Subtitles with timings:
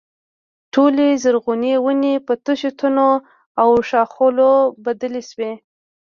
[0.73, 3.11] ټولې زرغونې ونې په تشو تنو
[3.61, 4.53] او ښاخلو
[4.85, 5.51] بدلې شوې.